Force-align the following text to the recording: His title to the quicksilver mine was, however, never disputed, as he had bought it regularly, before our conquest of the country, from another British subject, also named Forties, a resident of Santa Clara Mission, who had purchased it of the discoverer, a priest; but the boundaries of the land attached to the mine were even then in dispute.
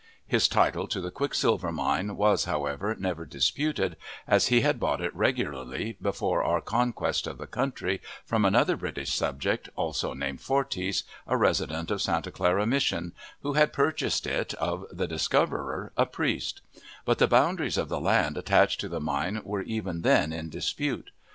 His 0.25 0.47
title 0.47 0.87
to 0.87 0.99
the 0.99 1.11
quicksilver 1.11 1.71
mine 1.71 2.15
was, 2.17 2.45
however, 2.45 2.95
never 2.97 3.23
disputed, 3.23 3.97
as 4.27 4.47
he 4.47 4.61
had 4.61 4.79
bought 4.79 4.99
it 4.99 5.15
regularly, 5.15 5.95
before 6.01 6.43
our 6.43 6.59
conquest 6.59 7.27
of 7.27 7.37
the 7.37 7.45
country, 7.45 8.01
from 8.25 8.43
another 8.43 8.75
British 8.75 9.13
subject, 9.13 9.69
also 9.75 10.13
named 10.15 10.41
Forties, 10.41 11.03
a 11.27 11.37
resident 11.37 11.91
of 11.91 12.01
Santa 12.01 12.31
Clara 12.31 12.65
Mission, 12.65 13.13
who 13.43 13.53
had 13.53 13.73
purchased 13.73 14.25
it 14.25 14.55
of 14.55 14.87
the 14.91 15.05
discoverer, 15.05 15.91
a 15.95 16.07
priest; 16.07 16.61
but 17.05 17.19
the 17.19 17.27
boundaries 17.27 17.77
of 17.77 17.87
the 17.87 18.01
land 18.01 18.37
attached 18.37 18.81
to 18.81 18.89
the 18.89 18.99
mine 18.99 19.41
were 19.43 19.61
even 19.61 20.01
then 20.01 20.33
in 20.33 20.49
dispute. 20.49 21.11